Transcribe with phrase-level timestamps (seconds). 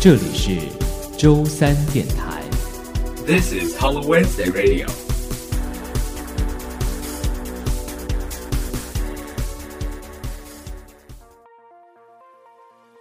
[0.00, 0.56] 这里是
[1.18, 2.40] 周三电台。
[3.26, 4.86] This is Hello Wednesday Radio.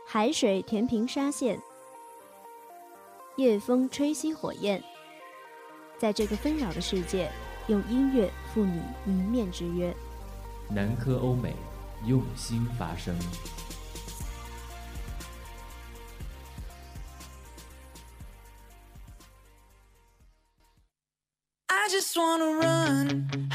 [0.07, 1.61] 海水填平沙线，
[3.35, 4.83] 夜风吹熄火焰，
[5.99, 7.29] 在这个纷扰的世界，
[7.67, 9.95] 用音乐赴你一面之约。
[10.67, 11.53] 南科欧美，
[12.07, 13.15] 用心发声。
[22.07, 23.46] Just wanna run,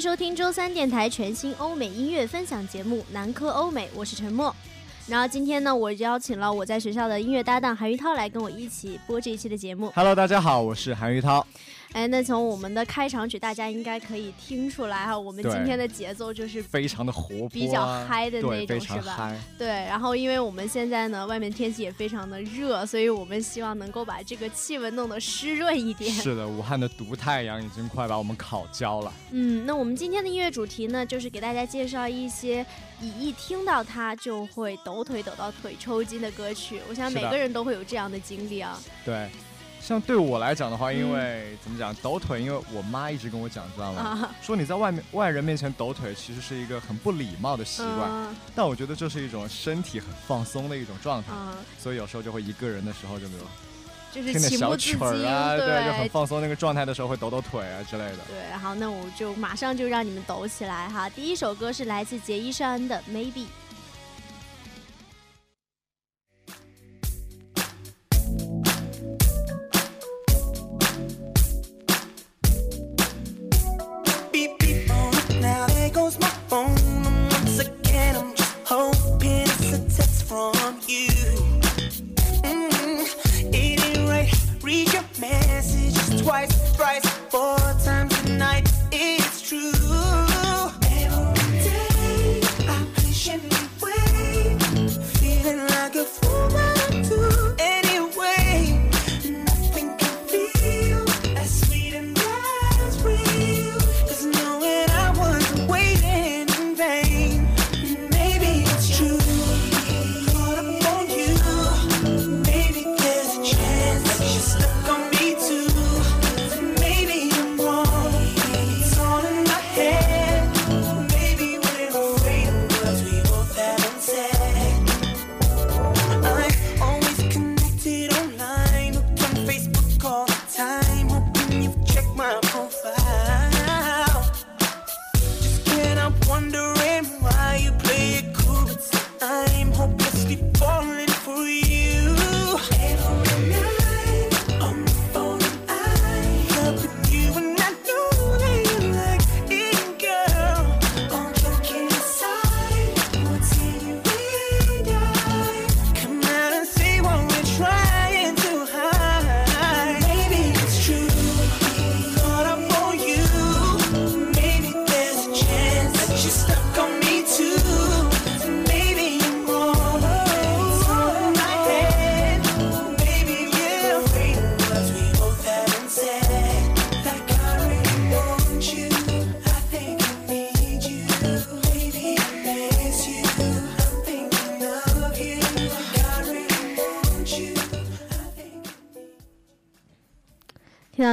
[0.00, 4.54] 收听周三电台全新欧美音乐分享节目《南柯欧美》，我是陈默。
[5.08, 9.90] 然后今天呢，我邀请了我在学校的音乐搭档韩玉涛来跟我一起播这一期的节目。
[9.96, 11.44] Hello，大家好，我是韩玉涛。
[11.92, 19.34] 哎，那从我们的开场曲，大家应该可以听出来哈，我们今天的节奏就是非常的活泼啊，比较嗨的那，种是吧。
[19.58, 26.12] 对，然后因为我们现在呢，外面天气也非常的热，所以我们希望能够把这个气温弄得湿润一点。
[26.12, 29.12] 是的，武汉的毒太阳已经快把我们烤焦了。
[29.30, 32.64] 嗯，那我们今天的音乐主题呢，就是给大家介绍一些
[33.00, 36.80] 你一听到它就会抖腿抖到腿抽筋的歌曲。
[36.88, 38.78] 我想每个人都会有这样的经历啊。
[39.04, 39.28] 对，
[39.88, 44.02] 像对我来讲的话，因嗯为、怎么讲抖腿，因为我妈一直跟我讲，知道吗？
[44.02, 48.10] 啊，说你在外面外人面前抖腿，其实是一个很不礼貌的习惯。
[48.10, 53.44] 嗯但我觉得这是一种身体很放松的一种状态，嗯，所以有时候就会一个人的时候就没有
[54.12, 58.18] 就是听点小情不自禁，曲儿啊，对就很放松那个状态的时候会抖抖腿啊之类的。
[58.28, 61.08] 对，好，那我就马上就让你们抖起来哈。
[61.08, 63.44] 第一首歌是来自杰伊尚恩的《Maybe》。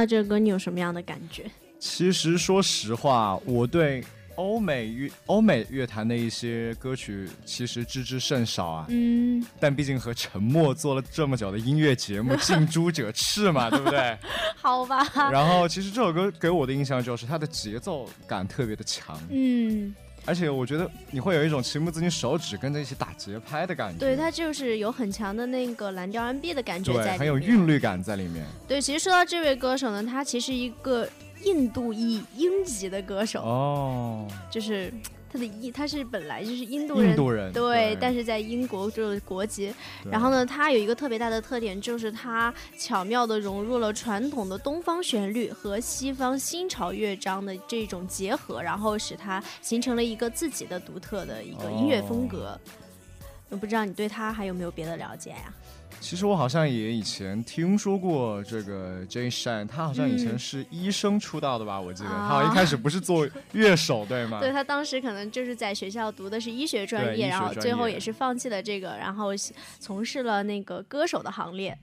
[0.06, 1.50] 到这首歌，你有什么样的感觉？
[1.80, 4.02] 其实说实话，我对
[4.36, 8.86] 欧美乐欧美乐坛的一些歌曲其实知之甚少啊。
[8.88, 14.16] 嗯，但毕竟和沉默做了这么久的音乐节目， 近朱者赤嘛，对不对？
[14.56, 15.04] 好吧。
[15.30, 19.94] 然后其实这首歌给我的印象就是它的节奏感特别的强，嗯，
[20.26, 24.00] 而且我觉得你会有一种情不自禁手指跟着一起打节拍的感觉。
[24.00, 28.44] 对，它就是有很强的那个蓝调 R&B 的感觉在里对，面，很有韵律感在里面。
[28.66, 31.08] 对，其实说到这位歌手呢，他其实一个
[31.44, 34.92] 印度裔英籍的歌手，哦，就是
[35.30, 39.74] 他的印，他是本来就是印度人，印度人对，对但是在英国就是国籍。
[40.10, 52.58] 然后呢，他有一个特别大的特点，就是他巧妙的融入了传统的东方旋律和西方新潮乐章的这种结合，然后使他形成了一个自己的独特的一个音乐风格。
[53.48, 55.54] 我不知道你对他还有没有别的了解呀、
[56.08, 61.80] 其实我好像也以前听说过这个 Jay Shan，他好像以前嗯是医生出道的吧？
[61.80, 64.38] 我记得啊他好像一开始不是做乐手，对吗？
[64.38, 69.30] 对他当时可能就是在学校读的是医学专业，然后最后也是放弃了这个，然后
[69.80, 71.76] 从事了那个歌手的行列。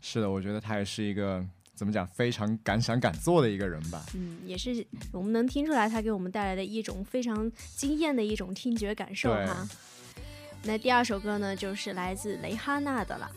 [0.00, 1.44] 是的，我觉得他也是一个
[1.74, 4.06] 怎么讲非常敢想敢做的一个人吧。
[4.14, 4.82] 嗯，也是
[5.12, 9.68] 我们能听出来他给我们带来的一种非常惊艳的一种听觉感受哈。
[10.62, 13.30] 那第二首歌呢，就是来自蕾哈娜的了。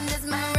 [0.00, 0.49] time is mine.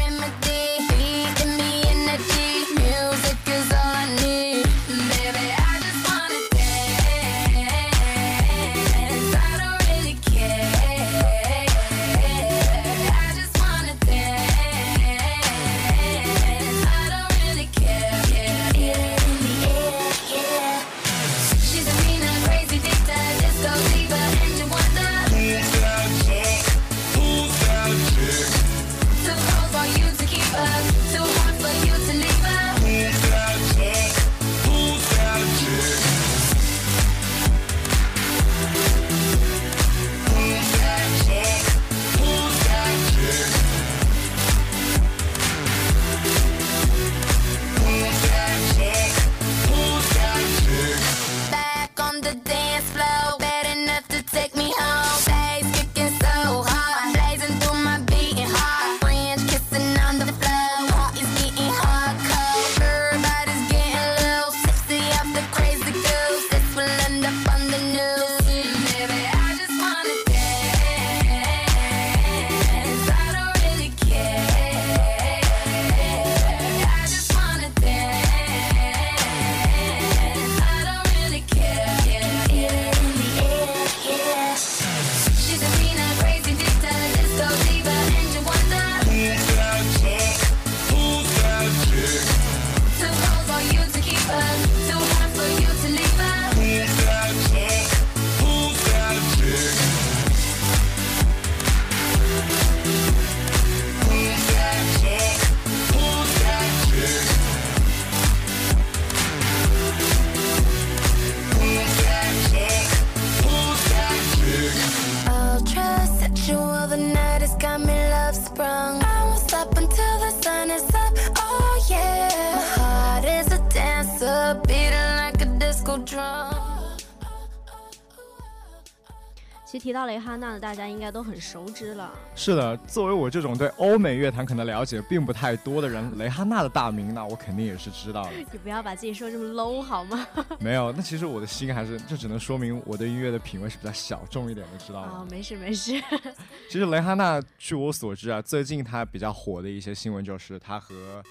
[129.92, 132.18] 提到蕾哈娜呢，大家应该都很熟知了。
[132.34, 138.32] 是的，作为我这种对欧美乐坛可能了解并不太多的人，蕾哈娜的大名那我肯定也是知道的。
[138.54, 140.26] 你不要把自己说这么 low 好吗？
[140.62, 145.28] 没有，那其实我的心还是，这只能说明我对音乐的品味是比较小众一点的，知道啊、吗？
[145.30, 146.02] 没事没事。
[146.72, 151.22] 其实蕾哈娜，据我所知啊，最近她比较火的一些新闻就是她和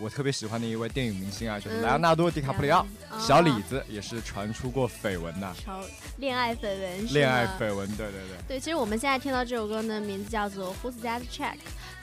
[0.00, 5.80] 我特别喜欢的一位电影明星啊，就是嗯莱昂纳多·迪卡普里奥，哦小李子也是传出过绯闻的，超
[6.16, 8.36] 恋爱绯闻，恋爱绯闻，对对对。
[8.48, 11.52] 对，其实我们现在听到这首歌呢，名字叫做《Who's That Check》，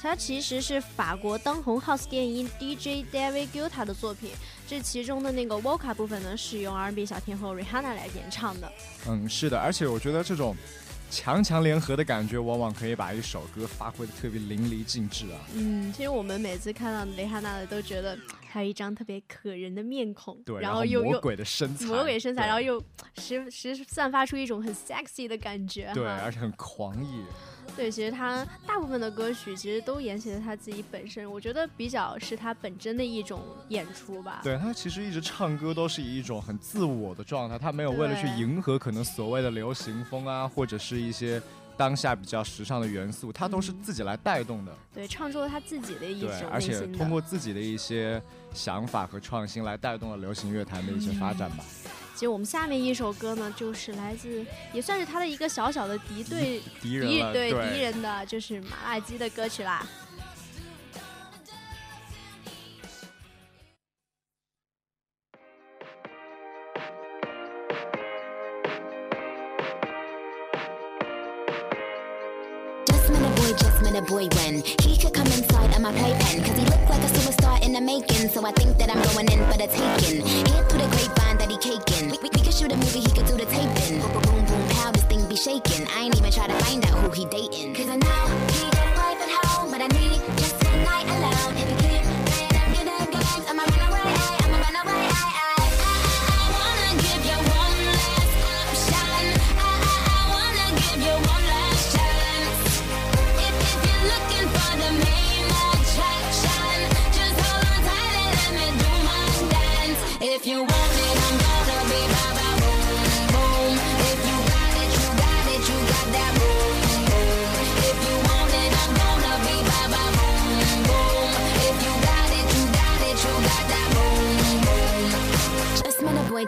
[0.02, 4.32] 它其实是法国当红 house 电音 DJ David Guetta 的作品。
[4.68, 8.72] 这其中的那个 vocal 部分呢，是用 R&B 小天后 Rihanna 来演唱的。
[9.06, 10.56] 嗯，是的，而且我觉得这种
[11.12, 15.38] 强强联合的感觉，往往可以把一首歌发挥的特别淋漓尽致啊。
[15.54, 18.18] 嗯，其实我们每次看到蕾哈娜的，都觉得
[18.52, 22.84] 她有一张特别可人的面孔，对，然后魔又魔鬼的身材，魔鬼身材，然后又
[23.16, 27.24] 时时散发出一种很 sexy 的感觉对，而且很狂野。
[27.78, 34.42] 对，其实他大部分的歌曲其实都沿袭了他自己本身，我觉得比较是他本真的一种演出吧。
[34.44, 41.42] 对他其实一直唱歌都是以一种很自我的状态，他没有为了去迎合可能所谓的流行风啊，或者是一些
[41.82, 44.72] 当下比较时尚的元素，他都是自己来带动的。
[44.94, 48.22] 对，创作了他自己的一种对，而且通过自己的一些
[48.54, 51.66] 想法和创新来带动了流行乐坛的一些发展吧。
[52.14, 59.84] 其实我们下面一首歌呢，就是来自也算是他的一个小小的敌对 敌人对敌人的，就是麻辣鸡的歌曲啦。
[73.82, 76.44] A met a boy when he could come inside of my playpen.
[76.44, 78.30] Cause he looked like a superstar in the making.
[78.30, 80.26] So I think that I'm going in for the taking.
[80.26, 82.12] Hear through the grapevine that he caking.
[82.12, 84.02] We, we, we could shoot a movie, he could do the taping.
[84.02, 85.88] Boom, boom, boom, pow, this thing be shaking.
[85.96, 87.74] I ain't even try to find out who he dating.
[87.76, 88.24] Cause I know
[88.54, 91.58] he got a wife at home, but I need just one night alone.
[91.58, 92.11] If he keep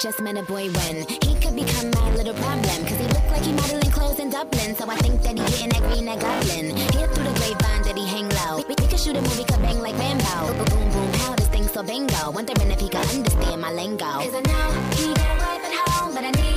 [0.04, 2.84] Just met a boy, when he could become my little problem.
[2.84, 4.76] Cause he looked like he modeling clothes in Dublin.
[4.76, 6.76] So I think that he getting that green, that goblin.
[6.76, 8.58] Hear through the grapevine that he hang low.
[8.68, 10.66] We, we could shoot a movie, could bang like Rambo.
[10.66, 11.43] Boom, boom, thing
[11.74, 12.30] so bingo.
[12.32, 14.06] Wondering if he could understand my lingo.
[14.06, 16.53] Cause I know he got a wife at home, but I need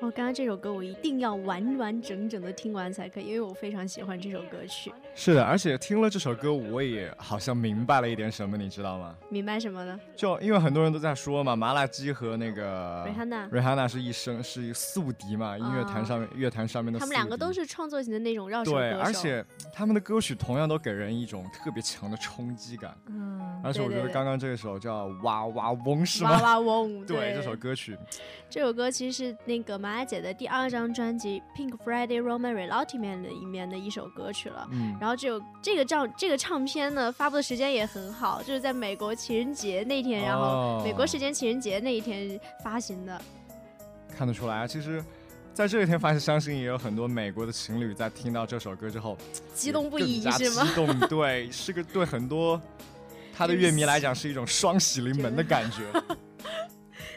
[0.00, 4.92] 哦，刚刚这首歌我一定要完完整整的听完才可以，因为我非常喜欢这首歌曲。
[5.14, 9.16] 是的，而且听了这首歌，我也好像明白了一点什么，你知道吗？
[9.30, 9.98] 明白什么呢？
[10.14, 17.06] 就因为很多人都在说嘛，麻辣鸡和那个 Rihanna 瑞哈娜是一生是宿敌嘛，音乐坛上面、乐坛上面的他。
[17.06, 22.94] 们两个都是创作型的那种绕手歌对，而且他们的歌曲同样都给人一种特别强的冲击感。
[23.06, 26.42] 嗯，而且我觉得刚刚这首叫《哇哇嗡》是哇吗？
[26.42, 27.96] 哇嗡， 对，这首歌曲
[28.50, 34.68] 这首歌其实是那个麻辣姐的第二张专辑《Pink Friday Roman Reload》里面的里面的一首歌曲了。
[34.70, 43.18] 嗯，然后这首这个唱这个唱片呢，发布的时间也很好，就是在美国情人节那天，然后哦美国时间情人节那一天发行的。
[44.14, 45.02] 看得出来啊，其实。
[45.54, 49.16] 在这一天发现，相信也有很多美国的情侣在听到这首歌之后，
[49.54, 50.74] 激动不已是吗激？
[50.74, 52.60] 动，对，是个对很多
[53.34, 55.78] 他的乐迷来讲是一种双喜临门的感觉。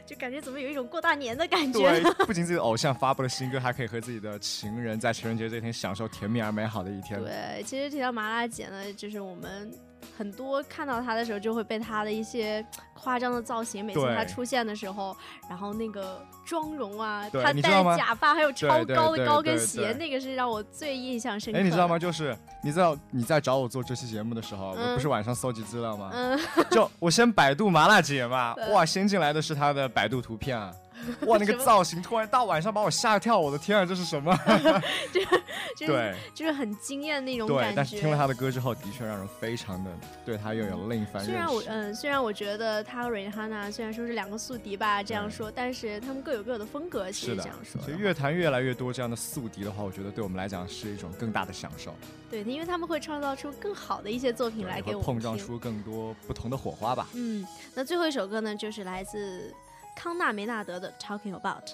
[0.09, 7.23] 就感觉怎么有一种过大年的感觉对。，不仅自己的偶像发布了新歌，还可以和自己的情人在情人节这天享受甜蜜而美好的一天。
[7.23, 9.71] 对，其实提到麻辣姐呢，就是我们
[10.17, 15.15] 很多看到他的时候，就会被他的一些 夸张的造型，每次他出现的时候，
[15.49, 21.59] 然后那个妆容啊，他戴假发，还有超高的高跟鞋，那个是让我最印象深刻。
[21.59, 21.97] 哎，你知道吗？？
[21.97, 26.09] 就是你在你在找我做这期节目的时候，我嗯不是晚上搜集资料吗？
[26.13, 26.39] 嗯，
[26.71, 30.73] 就我先百度麻辣姐嘛， 哇，先进来的是她的百度图片啊，
[31.27, 34.35] 哇，那个造型突然大晚上把我吓一跳，我的天啊，这是什么？
[35.11, 38.17] 就是对就是很惊艳那种感，对但是听了。
[38.17, 39.89] 他的歌之后，的确让人非常的
[40.25, 41.33] 对他又有了另一番虽。
[41.33, 47.09] 然我嗯，虽然我觉得他和瑞哈娜虽然说是两个宿敌吧，这样说，但是他们各有各的风格。
[47.11, 51.95] 其实这样说，其实，乐坛越来越多这样的宿敌的话，我觉得对我们来讲是一种更大的享受，
[52.29, 57.07] 对，因为他们会创造出更好的一些作品来给我们碰撞出更多不同的火花吧。
[57.13, 59.53] 嗯，那最后一首歌呢，就是来自
[59.98, 61.66] 康纳梅纳德的《Talking About》。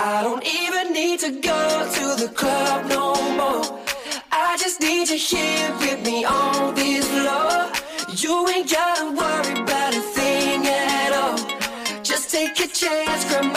[0.00, 3.64] I don't even need to go to the club no more.
[4.30, 7.70] I just need you here with me on this floor.
[8.16, 11.36] You ain't gotta worry about a thing at all.
[12.02, 13.51] Just take a chance, grab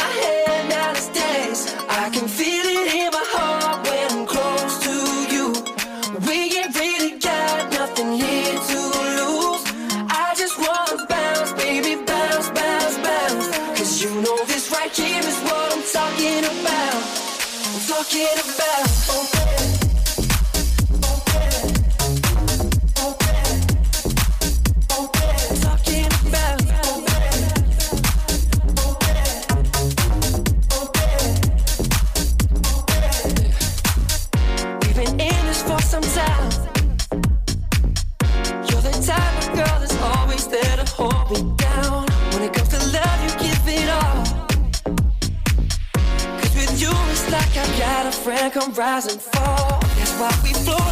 [48.74, 49.80] rise and fall.
[49.96, 50.85] That's why we flow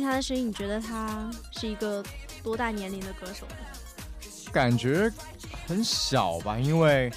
[0.00, 2.02] 听他的声音，你觉得他是一个
[2.42, 3.56] 多大年龄的歌手呢？
[4.50, 5.12] 感觉
[5.68, 7.12] 很小吧，因为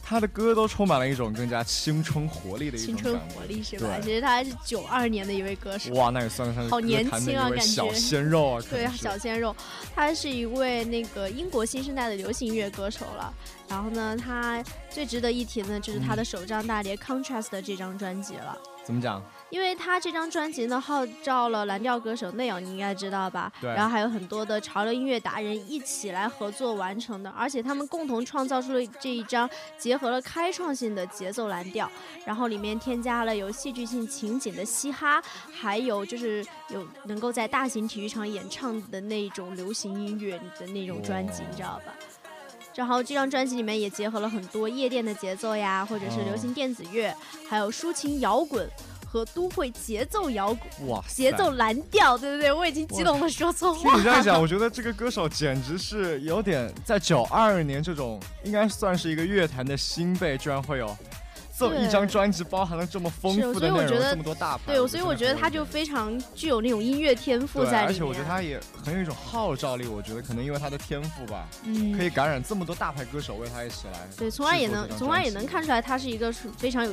[0.00, 3.98] 他的歌都充满了一种更加青春活力的一种青春活力是吧？
[4.00, 5.92] 其实他是九二年的一位歌手。
[5.94, 8.62] 哇，那也算得上是好年轻啊感觉小鲜肉啊！
[8.70, 9.54] 对小鲜肉，
[9.94, 13.34] 他是一位那个英国新生代的流行音乐歌手了。
[13.68, 18.56] 然后呢，他最值得一提呢，就是嗯他的首张大碟《Contrast》的这张专辑了。
[18.84, 19.20] 怎么讲？
[19.50, 23.52] 因为他这张专辑呢，号召了蓝调歌手内容，你应该知道吧？
[23.60, 31.90] 对然后还有很多的潮流音乐达人一起来合作完成的，而且他们共同创造出了这一张结合了开创性的节奏蓝调，
[32.24, 41.92] 然后里面添加了有戏剧性情景的嘻哈，还有就是有能够在大型体育场演唱的那种流行音乐的那种专辑，你知道吧？
[42.76, 47.12] 然后这张专辑里面也结合了很多夜店的节奏呀，或者是流行电子乐，
[47.48, 48.66] 还有抒情摇滚
[49.10, 52.52] 和都会节奏摇滚、哇，节奏蓝调，对不对？
[52.52, 60.96] 我已经激动的说错话听话你这样讲，我觉得这个歌手简直是有点在九二年这种应该算是一个乐坛的新辈，居然会有
[61.58, 64.62] 这么对一张专辑包含了这么丰是富的内容，这么多大牌。
[64.68, 67.86] 对，所以我觉得他就非常具有那种音乐天赋，在里面。
[67.88, 69.88] 而且我觉得他也很有一种号召力。
[69.88, 74.08] 我觉得可能因为他的天赋吧，嗯可以感染这么多大牌歌手为他一起来。
[74.16, 76.92] 对，从而也能从而也能看出来他是一个是非常有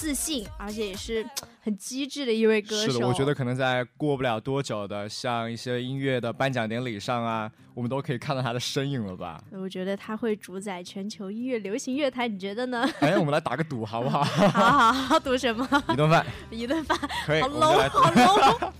[0.00, 1.26] 自信，而且也是
[1.62, 2.92] 很机智的一位歌手。
[2.92, 9.42] 是的，我觉得可能在过不了多久的，像一些音乐的颁奖典礼上啊，我们都可以看到他的身影了吧？
[9.52, 12.88] 我觉得他会主宰全球音乐流行乐坛，你觉得呢？
[13.00, 14.24] 哎，我们来打个赌好不好？
[14.50, 15.66] 好好好，赌什么？
[15.92, 18.72] 一顿饭一顿饭， 可以，好 low，好 low。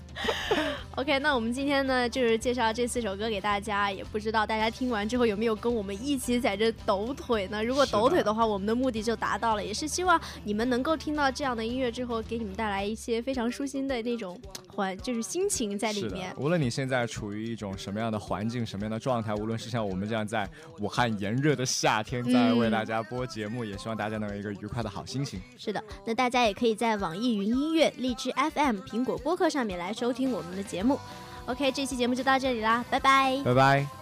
[0.95, 7.63] OK，那我们今天呢，就是介绍这四首歌给大家，也不知道大家听完之后有没有跟我们一起在这抖腿呢？
[7.63, 14.39] 如果抖腿的话，我们的目的就达到了，也是希望你们能够听到这样的音乐之后，给你们带来一些非常舒心的那种
[14.71, 16.31] 环，就是心情在里面，。
[16.37, 20.47] 无论你现在处于一种什么样的环境、什么样的状态，无论是像我们这样在
[20.79, 25.41] 武汉炎热的夏天，在为嗯大家播节目，也希望大家能有一个愉快的好心情。
[25.57, 30.99] 是的，那大家也可以在网易云音乐、荔枝 FM、苹果播客上面来收听我们的节目。
[31.47, 33.41] OK，这期节目就到这里啦，拜拜。
[33.43, 34.00] 拜拜。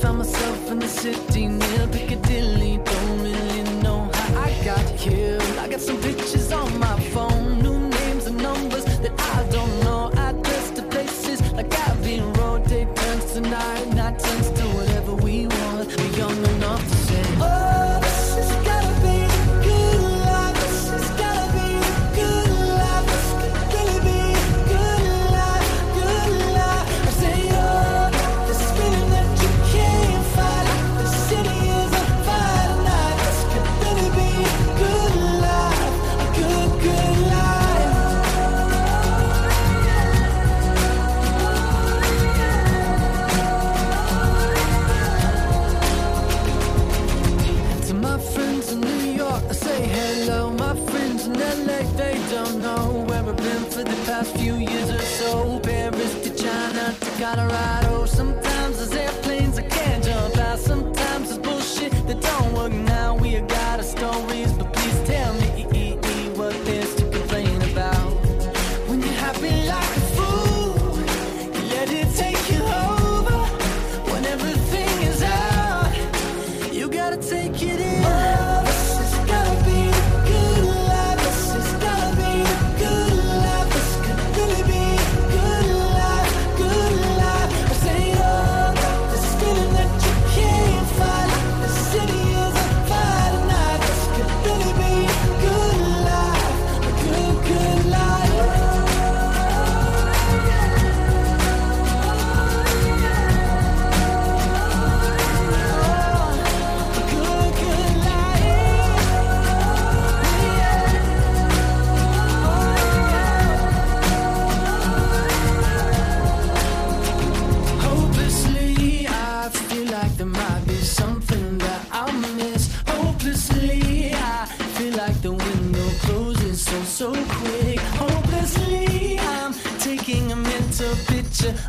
[0.00, 2.78] found myself in the city near Piccadilly.
[2.78, 5.38] Don't really know how I got here.
[5.58, 6.19] I got some pictures.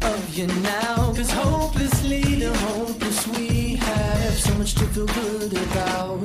[0.04, 1.14] of you now.
[1.16, 6.20] Cause hopelessly the hopeless we have so much to feel good about.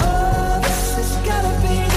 [0.00, 1.93] Oh, this has gotta be.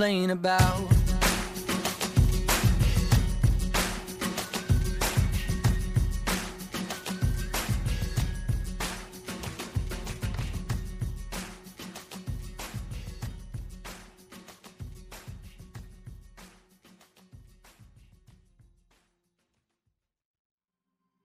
[0.00, 0.99] complain about.